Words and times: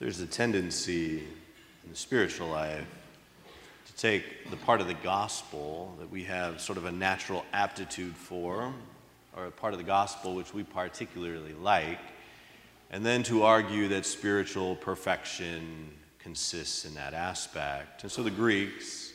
There's 0.00 0.20
a 0.20 0.28
tendency 0.28 1.24
in 1.82 1.90
the 1.90 1.96
spiritual 1.96 2.46
life 2.46 2.86
to 3.84 3.92
take 3.96 4.48
the 4.48 4.56
part 4.56 4.80
of 4.80 4.86
the 4.86 4.94
gospel 4.94 5.96
that 5.98 6.08
we 6.08 6.22
have 6.22 6.60
sort 6.60 6.78
of 6.78 6.84
a 6.84 6.92
natural 6.92 7.44
aptitude 7.52 8.14
for, 8.14 8.72
or 9.36 9.46
a 9.46 9.50
part 9.50 9.74
of 9.74 9.80
the 9.80 9.84
gospel 9.84 10.36
which 10.36 10.54
we 10.54 10.62
particularly 10.62 11.52
like, 11.52 11.98
and 12.92 13.04
then 13.04 13.24
to 13.24 13.42
argue 13.42 13.88
that 13.88 14.06
spiritual 14.06 14.76
perfection 14.76 15.90
consists 16.20 16.84
in 16.84 16.94
that 16.94 17.12
aspect. 17.12 18.04
And 18.04 18.12
so 18.12 18.22
the 18.22 18.30
Greeks 18.30 19.12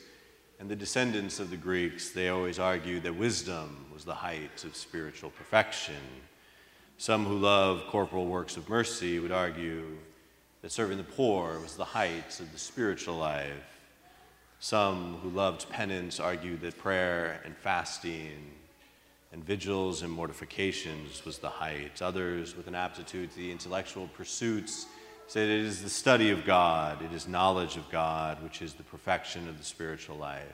and 0.60 0.68
the 0.68 0.76
descendants 0.76 1.40
of 1.40 1.50
the 1.50 1.56
Greeks, 1.56 2.10
they 2.10 2.28
always 2.28 2.60
argued 2.60 3.04
that 3.04 3.16
wisdom 3.16 3.86
was 3.94 4.04
the 4.04 4.16
height 4.16 4.66
of 4.66 4.76
spiritual 4.76 5.30
perfection. 5.30 5.96
Some 6.98 7.24
who 7.24 7.38
love 7.38 7.86
corporal 7.88 8.26
works 8.26 8.58
of 8.58 8.68
mercy 8.68 9.20
would 9.20 9.32
argue 9.32 9.86
that 10.64 10.72
serving 10.72 10.98
the 10.98 11.04
poor 11.04 11.60
was 11.60 11.76
the 11.76 11.84
height 11.84 12.40
of 12.40 12.52
the 12.54 12.58
spiritual 12.58 13.18
life. 13.18 13.82
Some 14.60 15.18
who 15.22 15.30
loved 15.30 15.70
penance 15.70 16.22
argued 16.22 16.62
that 16.62 16.78
prayer 16.78 17.42
and 17.44 17.54
fasting 17.56 18.50
and 19.34 19.44
vigils 19.44 20.04
and 20.04 20.12
mortifications 20.12 21.26
was 21.26 21.38
the 21.40 21.50
height. 21.50 22.02
Others, 22.02 22.56
with 22.56 22.68
an 22.68 22.76
aptitude 22.76 23.32
to 23.32 23.38
the 23.38 23.52
intellectual 23.52 24.08
pursuits, 24.08 24.86
said 25.28 25.50
it 25.50 25.66
is 25.66 25.84
the 25.84 25.90
study 25.90 26.32
of 26.32 26.46
God, 26.46 27.02
it 27.02 27.12
is 27.12 27.28
knowledge 27.28 27.76
of 27.76 27.90
God, 27.92 28.42
which 28.42 28.62
is 28.62 28.74
the 28.74 28.84
perfection 28.84 29.50
of 29.50 29.58
the 29.58 29.66
spiritual 29.66 30.16
life. 30.16 30.48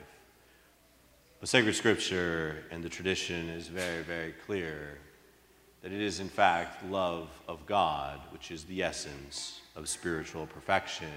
But 1.38 1.48
sacred 1.48 1.76
scripture 1.76 2.64
and 2.72 2.82
the 2.82 2.88
tradition 2.88 3.48
is 3.48 3.68
very, 3.68 4.02
very 4.02 4.32
clear 4.44 4.98
that 5.82 5.92
it 5.92 6.00
is, 6.00 6.20
in 6.20 6.28
fact, 6.28 6.84
love 6.90 7.28
of 7.48 7.64
God, 7.66 8.20
which 8.30 8.50
is 8.50 8.64
the 8.64 8.82
essence 8.82 9.60
of 9.76 9.88
spiritual 9.88 10.46
perfection. 10.46 11.08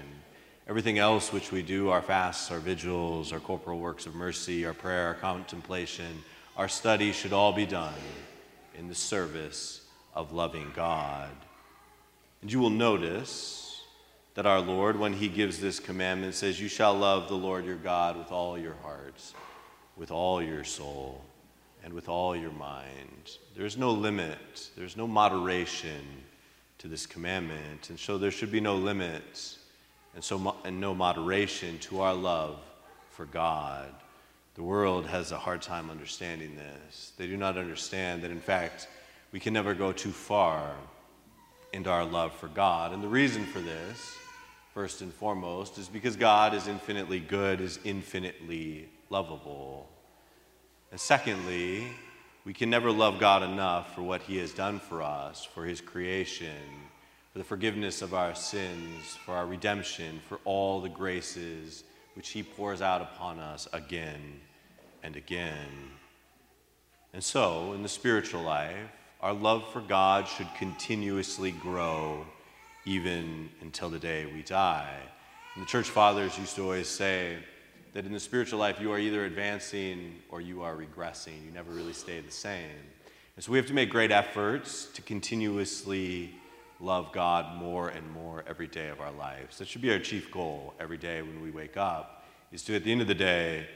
Everything 0.66 0.98
else 0.98 1.32
which 1.32 1.52
we 1.52 1.62
do, 1.62 1.90
our 1.90 2.00
fasts, 2.00 2.50
our 2.50 2.58
vigils, 2.58 3.32
our 3.32 3.40
corporal 3.40 3.78
works 3.78 4.06
of 4.06 4.14
mercy, 4.14 4.64
our 4.64 4.72
prayer, 4.72 5.08
our 5.08 5.14
contemplation, 5.14 6.24
our 6.56 6.68
study, 6.68 7.12
should 7.12 7.34
all 7.34 7.52
be 7.52 7.66
done 7.66 7.92
in 8.78 8.88
the 8.88 8.94
service 8.94 9.82
of 10.14 10.32
loving 10.32 10.72
God. 10.74 11.30
And 12.40 12.50
you 12.50 12.58
will 12.58 12.70
notice 12.70 13.82
that 14.34 14.46
our 14.46 14.60
Lord, 14.60 14.98
when 14.98 15.12
He 15.12 15.28
gives 15.28 15.60
this 15.60 15.78
commandment, 15.78 16.34
says, 16.34 16.60
You 16.60 16.68
shall 16.68 16.94
love 16.94 17.28
the 17.28 17.34
Lord 17.34 17.66
your 17.66 17.76
God 17.76 18.16
with 18.16 18.32
all 18.32 18.58
your 18.58 18.76
hearts, 18.82 19.34
with 19.96 20.10
all 20.10 20.42
your 20.42 20.64
soul, 20.64 21.22
and 21.84 21.92
with 21.92 22.08
all 22.08 22.34
your 22.34 22.52
mind. 22.52 23.36
There's 23.54 23.76
no 23.76 23.90
limit, 23.92 24.70
there's 24.76 24.96
no 24.96 25.06
moderation 25.06 26.02
to 26.78 26.88
this 26.88 27.06
commandment. 27.06 27.90
And 27.90 28.00
so 28.00 28.18
there 28.18 28.30
should 28.30 28.50
be 28.50 28.60
no 28.60 28.74
limits 28.74 29.58
and, 30.14 30.24
so, 30.24 30.56
and 30.64 30.80
no 30.80 30.94
moderation 30.94 31.78
to 31.80 32.00
our 32.00 32.14
love 32.14 32.58
for 33.10 33.26
God. 33.26 33.94
The 34.54 34.62
world 34.62 35.06
has 35.06 35.30
a 35.32 35.38
hard 35.38 35.62
time 35.62 35.90
understanding 35.90 36.56
this. 36.56 37.12
They 37.18 37.26
do 37.26 37.36
not 37.36 37.58
understand 37.58 38.22
that, 38.22 38.30
in 38.30 38.40
fact, 38.40 38.88
we 39.32 39.40
can 39.40 39.52
never 39.52 39.74
go 39.74 39.92
too 39.92 40.12
far 40.12 40.74
into 41.72 41.90
our 41.90 42.04
love 42.04 42.32
for 42.34 42.48
God. 42.48 42.92
And 42.92 43.02
the 43.02 43.08
reason 43.08 43.44
for 43.44 43.58
this, 43.60 44.16
first 44.72 45.02
and 45.02 45.12
foremost, 45.12 45.76
is 45.76 45.88
because 45.88 46.16
God 46.16 46.54
is 46.54 46.68
infinitely 46.68 47.20
good, 47.20 47.60
is 47.60 47.80
infinitely 47.84 48.88
lovable. 49.10 49.88
And 50.94 51.00
secondly, 51.00 51.88
we 52.44 52.54
can 52.54 52.70
never 52.70 52.92
love 52.92 53.18
God 53.18 53.42
enough 53.42 53.96
for 53.96 54.02
what 54.02 54.22
He 54.22 54.36
has 54.36 54.52
done 54.52 54.78
for 54.78 55.02
us, 55.02 55.44
for 55.44 55.64
His 55.64 55.80
creation, 55.80 56.54
for 57.32 57.38
the 57.38 57.44
forgiveness 57.44 58.00
of 58.00 58.14
our 58.14 58.36
sins, 58.36 59.18
for 59.26 59.32
our 59.34 59.44
redemption, 59.44 60.20
for 60.28 60.38
all 60.44 60.80
the 60.80 60.88
graces 60.88 61.82
which 62.14 62.28
He 62.28 62.44
pours 62.44 62.80
out 62.80 63.02
upon 63.02 63.40
us 63.40 63.66
again 63.72 64.40
and 65.02 65.16
again. 65.16 65.66
And 67.12 67.24
so, 67.24 67.72
in 67.72 67.82
the 67.82 67.88
spiritual 67.88 68.42
life, 68.42 68.88
our 69.20 69.34
love 69.34 69.66
for 69.72 69.80
God 69.80 70.28
should 70.28 70.54
continuously 70.56 71.50
grow 71.50 72.24
even 72.84 73.50
until 73.62 73.90
the 73.90 73.98
day 73.98 74.26
we 74.26 74.42
die. 74.44 74.94
And 75.56 75.64
the 75.64 75.68
church 75.68 75.88
fathers 75.88 76.38
used 76.38 76.54
to 76.54 76.62
always 76.62 76.86
say, 76.86 77.38
that 77.94 78.04
in 78.04 78.12
the 78.12 78.20
spiritual 78.20 78.58
life 78.58 78.80
you 78.80 78.92
are 78.92 78.98
either 78.98 79.24
advancing 79.24 80.16
or 80.28 80.40
you 80.40 80.62
are 80.62 80.74
regressing. 80.74 81.44
You 81.44 81.52
never 81.52 81.70
really 81.70 81.92
stay 81.92 82.20
the 82.20 82.30
same. 82.30 82.76
And 83.36 83.44
so 83.44 83.52
we 83.52 83.58
have 83.58 83.68
to 83.68 83.74
make 83.74 83.88
great 83.88 84.10
efforts 84.10 84.86
to 84.94 85.02
continuously 85.02 86.34
love 86.80 87.12
God 87.12 87.56
more 87.56 87.88
and 87.88 88.08
more 88.10 88.44
every 88.48 88.66
day 88.66 88.88
of 88.88 89.00
our 89.00 89.12
lives. 89.12 89.58
That 89.58 89.68
should 89.68 89.80
be 89.80 89.92
our 89.92 90.00
chief 90.00 90.30
goal 90.30 90.74
every 90.78 90.98
day 90.98 91.22
when 91.22 91.40
we 91.40 91.50
wake 91.50 91.76
up, 91.76 92.24
is 92.52 92.62
to, 92.64 92.74
at 92.74 92.84
the 92.84 92.90
end 92.90 93.00
of 93.00 93.06
the 93.06 93.14
day, 93.14 93.66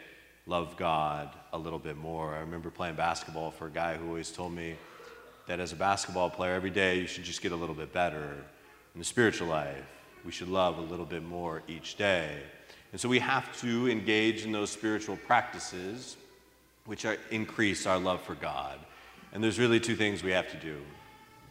love 0.47 0.77
God 0.77 1.31
a 1.53 1.59
little 1.59 1.79
bit 1.79 1.97
more. 1.97 2.35
I 2.35 2.41
remember 2.41 2.71
playing 2.71 2.97
basketball 2.97 3.53
for 3.53 3.67
a 3.67 3.71
guy 3.71 3.97
who 3.97 4.09
always 4.09 4.31
told 4.31 4.53
me 4.53 4.75
that 5.47 5.61
as 5.61 5.73
a 5.73 5.77
basketball 5.77 6.29
player, 6.29 6.55
every 6.55 6.71
day 6.71 6.99
you 6.99 7.07
should 7.07 7.25
just 7.25 7.41
get 7.41 7.53
a 7.53 7.57
little 7.57 7.75
bit 7.75 7.93
better. 7.93 8.37
In 8.95 8.99
the 8.99 9.05
spiritual 9.05 9.49
life, 9.49 9.85
we 10.25 10.33
should 10.33 10.49
love 10.49 10.79
a 10.79 10.83
little 10.83 11.07
bit 11.07 11.23
more 11.23 11.63
each 11.69 11.97
day. 11.97 12.43
And 12.93 13.01
so 13.01 13.09
we 13.09 13.19
have 13.19 13.59
to 13.61 13.89
engage 13.89 14.45
in 14.45 14.53
those 14.53 14.71
spiritual 14.71 15.17
practices 15.17 16.17
which 16.87 17.05
are, 17.05 17.19
increase 17.31 17.87
our 17.87 17.99
love 17.99 18.23
for 18.23 18.35
God. 18.35 18.79
And 19.33 19.45
there's 19.45 19.59
really 19.59 19.79
two 19.79 19.95
things 19.95 20.23
we 20.23 20.31
have 20.31 20.51
to 20.51 20.57
do. 20.57 20.79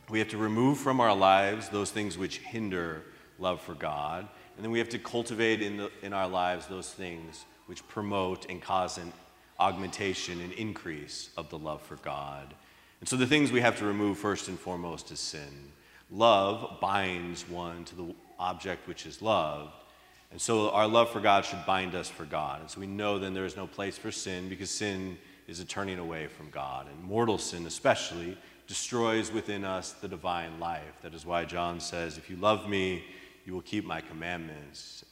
We 0.10 0.20
have 0.20 0.30
to 0.30 0.38
remove 0.38 0.80
from 0.80 1.00
our 1.00 1.16
lives 1.16 1.70
those 1.70 1.92
things 1.92 2.18
which 2.18 2.40
hinder 2.40 3.04
love 3.40 3.62
for 3.62 3.76
God, 3.76 4.28
and 4.56 4.64
then 4.64 4.72
we 4.72 4.80
have 4.80 4.90
to 4.90 5.00
cultivate 5.00 5.62
in, 5.62 5.78
the, 5.78 5.92
in 6.02 6.14
our 6.14 6.28
lives 6.28 6.66
those 6.66 6.90
things 6.90 7.46
which 7.68 7.88
promote 7.88 8.50
and 8.50 8.62
cause 8.62 8.98
an 8.98 9.14
augmentation 9.60 10.42
and 10.42 10.54
increase 10.54 11.30
of 11.38 11.50
the 11.50 11.58
love 11.58 11.82
for 11.82 11.98
God. 11.98 12.56
And 13.00 13.08
so 13.08 13.16
the 13.16 13.28
things 13.28 13.52
we 13.52 13.62
have 13.62 13.78
to 13.80 13.86
remove 13.86 14.18
first 14.18 14.48
and 14.48 14.60
foremost 14.60 15.12
is 15.12 15.20
sin. 15.20 15.72
Love 16.10 16.80
binds 16.82 17.48
one 17.48 17.84
to 17.86 17.96
the 17.96 18.16
object 18.40 18.88
which 18.88 19.06
is 19.06 19.22
loved, 19.22 19.74
and 20.32 20.42
so 20.42 20.70
our 20.72 20.88
love 20.88 21.10
for 21.10 21.20
God 21.20 21.46
should 21.46 21.66
bind 21.66 21.96
us 21.96 22.10
for 22.10 22.26
God. 22.26 22.62
And 22.62 22.70
so 22.70 22.80
we 22.80 22.88
know 22.88 23.18
then 23.18 23.34
there 23.34 23.46
is 23.46 23.56
no 23.56 23.68
place 23.68 23.98
for 23.98 24.12
sin 24.12 24.50
because 24.50 24.70
sin 24.70 25.18
is 25.48 25.60
a 25.60 25.66
turning 25.66 26.00
away 26.00 26.28
from 26.28 26.50
God. 26.50 26.88
And 26.88 27.04
mortal 27.04 27.38
sin, 27.38 27.66
especially, 27.66 28.38
destroys 28.68 29.32
within 29.32 29.64
us 29.64 29.94
the 29.94 30.08
divine 30.08 30.60
life. 30.60 31.02
That 31.02 31.14
is 31.14 31.26
why 31.26 31.46
John 31.46 31.80
says, 31.80 32.18
If 32.18 32.30
you 32.30 32.36
love 32.36 32.68
me, 32.68 33.04
you 33.46 33.54
will 33.54 33.62
keep 33.62 33.86
my 33.86 34.02
commandments. 34.02 35.06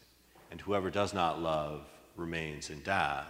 And 0.51 0.59
whoever 0.59 0.89
does 0.89 1.13
not 1.13 1.41
love 1.41 1.87
remains 2.17 2.69
in 2.69 2.81
death. 2.81 3.25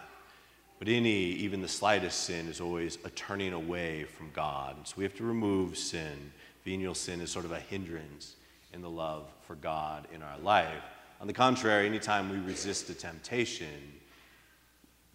But 0.80 0.90
any, 0.90 1.12
even 1.12 1.62
the 1.62 1.68
slightest 1.68 2.22
sin, 2.22 2.48
is 2.48 2.60
always 2.60 2.98
a 3.06 3.10
turning 3.12 3.54
away 3.54 4.04
from 4.04 4.32
God. 4.32 4.76
And 4.76 4.86
so 4.86 4.96
we 4.98 5.04
have 5.04 5.16
to 5.16 5.24
remove 5.24 5.78
sin. 5.78 6.32
Venial 6.66 6.96
sin 6.96 7.22
is 7.22 7.32
sort 7.32 7.46
of 7.46 7.52
a 7.52 7.60
hindrance 7.60 8.36
in 8.74 8.82
the 8.82 8.90
love 8.90 9.30
for 9.48 9.56
God 9.56 10.08
in 10.14 10.22
our 10.22 10.38
life. 10.40 10.84
On 11.22 11.28
the 11.28 11.34
contrary, 11.34 11.86
anytime 11.86 12.30
we 12.30 12.38
resist 12.38 12.90
a 12.90 12.94
temptation, 12.94 13.94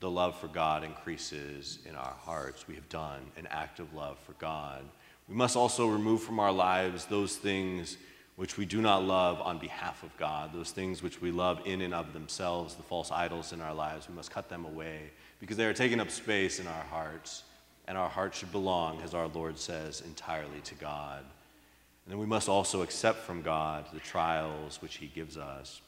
the 0.00 0.10
love 0.10 0.38
for 0.38 0.48
God 0.48 0.82
increases 0.82 1.78
in 1.86 1.94
our 1.94 2.16
hearts. 2.20 2.66
We 2.66 2.74
have 2.74 2.88
done 2.88 3.20
an 3.36 3.46
act 3.50 3.80
of 3.80 3.92
love 3.92 4.18
for 4.20 4.32
God. 4.32 4.82
We 5.28 5.34
must 5.34 5.56
also 5.56 5.86
remove 5.86 6.22
from 6.22 6.40
our 6.40 6.52
lives 6.52 7.04
those 7.04 7.36
things 7.36 7.98
which 8.36 8.56
we 8.56 8.64
do 8.64 8.80
not 8.80 9.04
love 9.04 9.38
on 9.42 9.58
behalf 9.58 10.02
of 10.02 10.16
God, 10.16 10.54
those 10.54 10.70
things 10.70 11.02
which 11.02 11.20
we 11.20 11.30
love 11.30 11.60
in 11.66 11.82
and 11.82 11.92
of 11.92 12.14
themselves, 12.14 12.74
the 12.74 12.82
false 12.82 13.10
idols 13.10 13.52
in 13.52 13.60
our 13.60 13.74
lives. 13.74 14.08
We 14.08 14.14
must 14.14 14.30
cut 14.30 14.48
them 14.48 14.64
away 14.64 15.10
because 15.38 15.58
they 15.58 15.66
are 15.66 15.74
taking 15.74 16.00
up 16.00 16.10
space 16.10 16.58
in 16.58 16.66
our 16.66 16.84
hearts, 16.84 17.42
and 17.86 17.98
our 17.98 18.08
hearts 18.08 18.38
should 18.38 18.52
belong, 18.52 19.02
as 19.02 19.12
our 19.12 19.28
Lord 19.28 19.58
says, 19.58 20.00
entirely 20.00 20.60
to 20.64 20.74
God. 20.76 21.20
And 21.20 22.12
then 22.12 22.18
we 22.18 22.24
must 22.24 22.48
also 22.48 22.80
accept 22.80 23.18
from 23.18 23.42
God 23.42 23.84
the 23.92 24.00
trials 24.00 24.80
which 24.80 24.96
He 24.96 25.06
gives 25.06 25.36
us. 25.36 25.82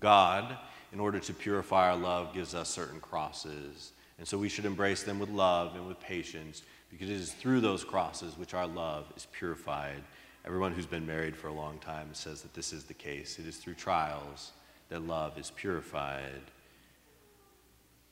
God, 0.00 0.56
in 0.92 1.00
order 1.00 1.18
to 1.18 1.34
purify 1.34 1.90
our 1.90 1.96
love, 1.96 2.34
gives 2.34 2.54
us 2.54 2.68
certain 2.68 3.00
crosses. 3.00 3.92
And 4.18 4.26
so 4.26 4.38
we 4.38 4.48
should 4.48 4.64
embrace 4.64 5.02
them 5.02 5.18
with 5.18 5.28
love 5.28 5.74
and 5.74 5.86
with 5.86 6.00
patience 6.00 6.62
because 6.90 7.10
it 7.10 7.16
is 7.16 7.32
through 7.32 7.60
those 7.60 7.84
crosses 7.84 8.38
which 8.38 8.54
our 8.54 8.66
love 8.66 9.12
is 9.16 9.26
purified. 9.32 10.02
Everyone 10.44 10.72
who's 10.72 10.86
been 10.86 11.06
married 11.06 11.36
for 11.36 11.48
a 11.48 11.52
long 11.52 11.78
time 11.78 12.08
says 12.12 12.42
that 12.42 12.54
this 12.54 12.72
is 12.72 12.84
the 12.84 12.94
case. 12.94 13.38
It 13.38 13.46
is 13.46 13.56
through 13.56 13.74
trials 13.74 14.52
that 14.88 15.06
love 15.06 15.38
is 15.38 15.50
purified. 15.50 16.42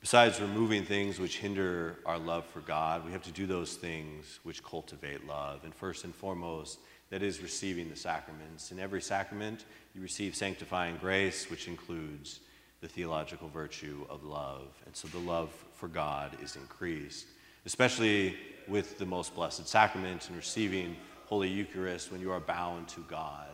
Besides 0.01 0.41
removing 0.41 0.85
things 0.85 1.19
which 1.19 1.39
hinder 1.39 2.01
our 2.05 2.19
love 2.19 2.45
for 2.45 2.61
God, 2.61 3.07
we 3.07 3.13
have 3.13 3.23
to 3.23 3.33
do 3.33 3.47
those 3.47 3.77
things 3.77 4.41
which 4.43 4.63
cultivate 4.63 5.27
love. 5.27 5.65
And 5.65 5.75
first 5.75 6.05
and 6.05 6.15
foremost, 6.15 6.81
that 7.11 7.23
is 7.23 7.43
receiving 7.43 7.91
the 7.91 7.97
sacraments. 7.97 8.73
In 8.73 8.81
every 8.81 9.03
sacrament, 9.03 9.65
you 9.95 10.01
receive 10.01 10.35
sanctifying 10.35 10.97
grace, 10.97 11.51
which 11.51 11.69
includes 11.69 12.41
the 12.81 12.89
theological 12.89 13.49
virtue 13.49 14.05
of 14.11 14.25
love. 14.25 14.69
And 14.87 14.95
so 14.95 15.09
the 15.09 15.19
love 15.19 15.51
for 15.75 15.89
God 15.89 16.37
is 16.43 16.57
increased, 16.57 17.27
especially 17.67 18.37
with 18.69 18.99
the 18.99 19.07
most 19.07 19.35
blessed 19.35 19.69
sacrament 19.69 20.29
and 20.29 20.37
receiving 20.37 20.97
Holy 21.27 21.49
Eucharist 21.49 22.13
when 22.13 22.21
you 22.21 22.31
are 22.31 22.41
bound 22.41 22.89
to 22.89 23.01
God, 23.09 23.49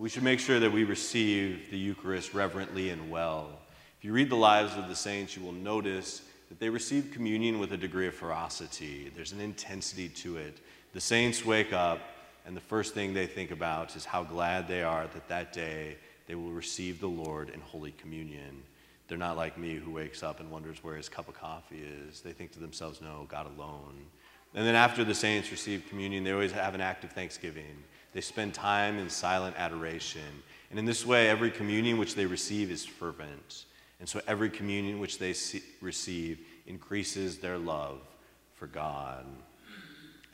But 0.00 0.04
we 0.04 0.08
should 0.08 0.22
make 0.22 0.40
sure 0.40 0.58
that 0.58 0.72
we 0.72 0.84
receive 0.84 1.70
the 1.70 1.78
Eucharist 1.78 2.32
reverently 2.32 2.88
and 2.88 3.10
well. 3.10 3.50
If 3.98 4.04
you 4.04 4.12
read 4.14 4.30
the 4.30 4.36
lives 4.36 4.74
of 4.76 4.88
the 4.88 4.96
saints, 4.96 5.36
you 5.36 5.42
will 5.42 5.52
notice 5.52 6.22
that 6.48 6.58
they 6.58 6.70
receive 6.70 7.10
communion 7.12 7.58
with 7.58 7.72
a 7.72 7.76
degree 7.76 8.06
of 8.06 8.14
ferocity. 8.14 9.12
There's 9.14 9.32
an 9.32 9.42
intensity 9.42 10.08
to 10.08 10.38
it. 10.38 10.58
The 10.94 11.00
saints 11.02 11.44
wake 11.44 11.74
up, 11.74 12.00
and 12.50 12.56
the 12.56 12.60
first 12.60 12.94
thing 12.94 13.14
they 13.14 13.28
think 13.28 13.52
about 13.52 13.94
is 13.94 14.04
how 14.04 14.24
glad 14.24 14.66
they 14.66 14.82
are 14.82 15.06
that 15.14 15.28
that 15.28 15.52
day 15.52 15.96
they 16.26 16.34
will 16.34 16.50
receive 16.50 16.98
the 16.98 17.06
Lord 17.06 17.48
in 17.50 17.60
Holy 17.60 17.92
Communion. 17.92 18.64
They're 19.06 19.16
not 19.16 19.36
like 19.36 19.56
me 19.56 19.76
who 19.76 19.92
wakes 19.92 20.24
up 20.24 20.40
and 20.40 20.50
wonders 20.50 20.82
where 20.82 20.96
his 20.96 21.08
cup 21.08 21.28
of 21.28 21.34
coffee 21.34 21.80
is. 22.08 22.22
They 22.22 22.32
think 22.32 22.50
to 22.54 22.58
themselves, 22.58 23.00
no, 23.00 23.24
God 23.28 23.46
alone. 23.56 23.94
And 24.52 24.66
then 24.66 24.74
after 24.74 25.04
the 25.04 25.14
saints 25.14 25.52
receive 25.52 25.84
communion, 25.88 26.24
they 26.24 26.32
always 26.32 26.50
have 26.50 26.74
an 26.74 26.80
act 26.80 27.04
of 27.04 27.12
thanksgiving. 27.12 27.84
They 28.14 28.20
spend 28.20 28.52
time 28.52 28.98
in 28.98 29.08
silent 29.08 29.54
adoration. 29.56 30.42
And 30.70 30.78
in 30.80 30.84
this 30.84 31.06
way, 31.06 31.28
every 31.28 31.52
communion 31.52 31.98
which 31.98 32.16
they 32.16 32.26
receive 32.26 32.72
is 32.72 32.84
fervent. 32.84 33.66
And 34.00 34.08
so 34.08 34.20
every 34.26 34.50
communion 34.50 34.98
which 34.98 35.20
they 35.20 35.34
see, 35.34 35.62
receive 35.80 36.40
increases 36.66 37.38
their 37.38 37.58
love 37.58 38.00
for 38.54 38.66
God. 38.66 39.24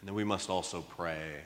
And 0.01 0.09
then 0.09 0.15
we 0.15 0.25
must 0.25 0.49
also 0.49 0.81
pray. 0.81 1.43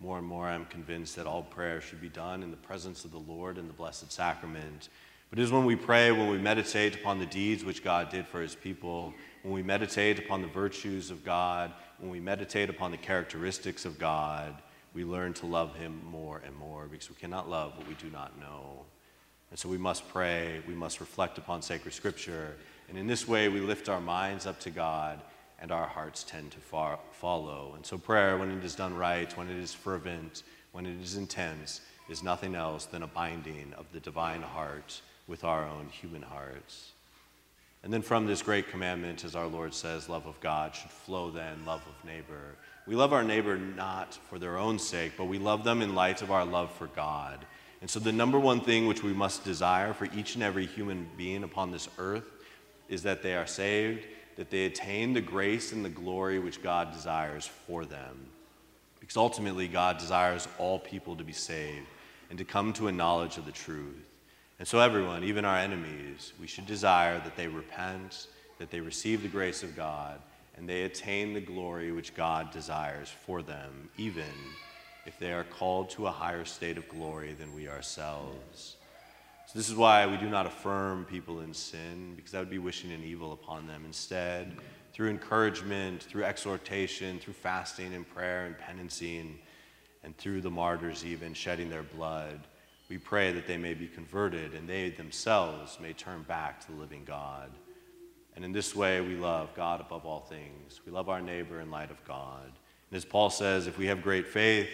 More 0.00 0.18
and 0.18 0.26
more, 0.26 0.46
I'm 0.46 0.66
convinced 0.66 1.16
that 1.16 1.26
all 1.26 1.42
prayer 1.42 1.80
should 1.80 2.00
be 2.00 2.08
done 2.08 2.42
in 2.42 2.50
the 2.50 2.56
presence 2.56 3.04
of 3.04 3.12
the 3.12 3.18
Lord 3.18 3.58
in 3.58 3.66
the 3.66 3.72
Blessed 3.72 4.10
Sacrament. 4.10 4.88
But 5.30 5.38
it 5.38 5.42
is 5.42 5.52
when 5.52 5.64
we 5.64 5.76
pray, 5.76 6.12
when 6.12 6.28
we 6.28 6.38
meditate 6.38 6.94
upon 6.94 7.18
the 7.18 7.26
deeds 7.26 7.64
which 7.64 7.82
God 7.82 8.10
did 8.10 8.26
for 8.26 8.40
his 8.40 8.54
people, 8.54 9.14
when 9.42 9.52
we 9.52 9.62
meditate 9.62 10.18
upon 10.18 10.42
the 10.42 10.48
virtues 10.48 11.10
of 11.10 11.24
God, 11.24 11.72
when 11.98 12.10
we 12.10 12.20
meditate 12.20 12.70
upon 12.70 12.90
the 12.90 12.96
characteristics 12.96 13.84
of 13.84 13.98
God, 13.98 14.54
we 14.94 15.04
learn 15.04 15.32
to 15.34 15.46
love 15.46 15.74
him 15.74 16.00
more 16.04 16.40
and 16.46 16.54
more 16.56 16.86
because 16.86 17.08
we 17.08 17.16
cannot 17.16 17.48
love 17.48 17.76
what 17.76 17.88
we 17.88 17.94
do 17.94 18.10
not 18.10 18.38
know. 18.38 18.84
And 19.50 19.58
so 19.58 19.68
we 19.68 19.78
must 19.78 20.08
pray, 20.08 20.60
we 20.68 20.74
must 20.74 21.00
reflect 21.00 21.38
upon 21.38 21.62
sacred 21.62 21.94
scripture, 21.94 22.56
and 22.88 22.98
in 22.98 23.06
this 23.06 23.26
way 23.26 23.48
we 23.48 23.60
lift 23.60 23.88
our 23.88 24.00
minds 24.00 24.46
up 24.46 24.60
to 24.60 24.70
God 24.70 25.20
and 25.60 25.70
our 25.70 25.86
hearts 25.86 26.24
tend 26.24 26.50
to 26.52 26.58
far, 26.58 26.98
follow. 27.12 27.72
And 27.74 27.84
so 27.84 27.98
prayer, 27.98 28.36
when 28.36 28.50
it 28.50 28.64
is 28.64 28.74
done 28.74 28.96
right, 28.96 29.34
when 29.36 29.48
it 29.48 29.56
is 29.56 29.72
fervent, 29.72 30.42
when 30.72 30.86
it 30.86 31.00
is 31.00 31.16
intense, 31.16 31.80
is 32.08 32.22
nothing 32.22 32.54
else 32.54 32.86
than 32.86 33.02
a 33.02 33.06
binding 33.06 33.72
of 33.76 33.86
the 33.92 34.00
divine 34.00 34.42
heart 34.42 35.00
with 35.26 35.44
our 35.44 35.64
own 35.64 35.88
human 35.88 36.22
hearts. 36.22 36.92
And 37.82 37.92
then 37.92 38.02
from 38.02 38.26
this 38.26 38.42
great 38.42 38.68
commandment, 38.70 39.24
as 39.24 39.36
our 39.36 39.46
Lord 39.46 39.74
says, 39.74 40.08
love 40.08 40.26
of 40.26 40.40
God 40.40 40.74
should 40.74 40.90
flow 40.90 41.30
then 41.30 41.66
love 41.66 41.82
of 41.86 42.04
neighbor. 42.04 42.56
We 42.86 42.94
love 42.94 43.12
our 43.12 43.22
neighbor 43.22 43.58
not 43.58 44.14
for 44.28 44.38
their 44.38 44.56
own 44.56 44.78
sake, 44.78 45.12
but 45.16 45.26
we 45.26 45.38
love 45.38 45.64
them 45.64 45.82
in 45.82 45.94
light 45.94 46.22
of 46.22 46.30
our 46.30 46.46
love 46.46 46.72
for 46.72 46.86
God. 46.88 47.44
And 47.82 47.90
so, 47.90 48.00
the 48.00 48.12
number 48.12 48.38
one 48.38 48.60
thing 48.60 48.86
which 48.86 49.02
we 49.02 49.12
must 49.12 49.44
desire 49.44 49.92
for 49.92 50.06
each 50.16 50.34
and 50.34 50.42
every 50.42 50.64
human 50.64 51.06
being 51.18 51.44
upon 51.44 51.70
this 51.70 51.88
earth 51.98 52.24
is 52.88 53.02
that 53.02 53.22
they 53.22 53.34
are 53.34 53.46
saved, 53.46 54.06
that 54.36 54.50
they 54.50 54.64
attain 54.64 55.12
the 55.12 55.20
grace 55.20 55.72
and 55.72 55.84
the 55.84 55.90
glory 55.90 56.38
which 56.38 56.62
God 56.62 56.92
desires 56.92 57.46
for 57.46 57.84
them. 57.84 58.26
Because 59.00 59.16
ultimately, 59.16 59.68
God 59.68 59.98
desires 59.98 60.48
all 60.58 60.78
people 60.78 61.16
to 61.16 61.24
be 61.24 61.32
saved 61.32 61.86
and 62.30 62.38
to 62.38 62.44
come 62.44 62.72
to 62.74 62.88
a 62.88 62.92
knowledge 62.92 63.36
of 63.36 63.46
the 63.46 63.52
truth. 63.52 64.04
And 64.58 64.66
so, 64.66 64.78
everyone, 64.78 65.24
even 65.24 65.44
our 65.44 65.58
enemies, 65.58 66.32
we 66.40 66.46
should 66.46 66.66
desire 66.66 67.20
that 67.20 67.36
they 67.36 67.48
repent, 67.48 68.28
that 68.58 68.70
they 68.70 68.80
receive 68.80 69.22
the 69.22 69.28
grace 69.28 69.62
of 69.62 69.76
God, 69.76 70.20
and 70.56 70.68
they 70.68 70.84
attain 70.84 71.34
the 71.34 71.40
glory 71.40 71.92
which 71.92 72.14
God 72.14 72.50
desires 72.50 73.10
for 73.10 73.42
them, 73.42 73.90
even 73.98 74.24
if 75.06 75.18
they 75.18 75.32
are 75.32 75.44
called 75.44 75.90
to 75.90 76.06
a 76.06 76.10
higher 76.10 76.44
state 76.44 76.78
of 76.78 76.88
glory 76.88 77.34
than 77.34 77.54
we 77.54 77.68
ourselves. 77.68 78.76
So, 79.46 79.58
this 79.58 79.68
is 79.68 79.74
why 79.76 80.06
we 80.06 80.16
do 80.16 80.28
not 80.28 80.46
affirm 80.46 81.04
people 81.04 81.40
in 81.40 81.52
sin, 81.52 82.14
because 82.16 82.32
that 82.32 82.38
would 82.38 82.50
be 82.50 82.58
wishing 82.58 82.92
an 82.92 83.04
evil 83.04 83.32
upon 83.32 83.66
them. 83.66 83.82
Instead, 83.84 84.56
through 84.92 85.10
encouragement, 85.10 86.02
through 86.02 86.24
exhortation, 86.24 87.18
through 87.18 87.34
fasting 87.34 87.94
and 87.94 88.08
prayer 88.08 88.46
and 88.46 88.56
penancy, 88.58 89.20
and 90.04 90.16
through 90.18 90.40
the 90.40 90.50
martyrs 90.50 91.04
even 91.04 91.34
shedding 91.34 91.68
their 91.68 91.82
blood, 91.82 92.40
we 92.88 92.98
pray 92.98 93.32
that 93.32 93.46
they 93.46 93.56
may 93.56 93.74
be 93.74 93.86
converted 93.86 94.54
and 94.54 94.68
they 94.68 94.90
themselves 94.90 95.78
may 95.80 95.92
turn 95.92 96.22
back 96.22 96.60
to 96.60 96.72
the 96.72 96.78
living 96.78 97.02
God. 97.04 97.50
And 98.36 98.44
in 98.44 98.52
this 98.52 98.74
way, 98.74 99.00
we 99.00 99.14
love 99.14 99.54
God 99.54 99.80
above 99.80 100.04
all 100.04 100.20
things. 100.20 100.80
We 100.84 100.92
love 100.92 101.08
our 101.08 101.20
neighbor 101.20 101.60
in 101.60 101.70
light 101.70 101.90
of 101.90 102.04
God. 102.04 102.52
And 102.90 102.96
as 102.96 103.04
Paul 103.04 103.30
says, 103.30 103.66
if 103.66 103.78
we 103.78 103.86
have 103.86 104.02
great 104.02 104.28
faith, 104.28 104.68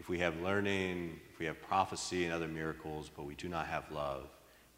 if 0.00 0.08
we 0.08 0.18
have 0.18 0.40
learning, 0.40 1.20
if 1.30 1.38
we 1.38 1.44
have 1.44 1.60
prophecy 1.60 2.24
and 2.24 2.32
other 2.32 2.48
miracles, 2.48 3.10
but 3.14 3.26
we 3.26 3.34
do 3.34 3.48
not 3.48 3.66
have 3.66 3.84
love, 3.92 4.26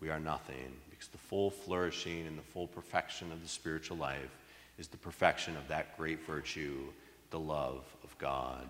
we 0.01 0.11
are 0.11 0.19
nothing. 0.19 0.73
Because 0.91 1.07
the 1.07 1.17
full 1.17 1.49
flourishing 1.49 2.27
and 2.27 2.37
the 2.37 2.43
full 2.43 2.67
perfection 2.67 3.31
of 3.31 3.41
the 3.41 3.49
spiritual 3.49 3.97
life 3.97 4.37
is 4.79 4.89
the 4.89 4.97
perfection 4.97 5.57
of 5.57 5.69
that 5.69 5.97
great 5.97 6.27
virtue, 6.27 6.81
the 7.31 7.39
love 7.39 7.85
of 8.03 8.19
God. 8.19 8.67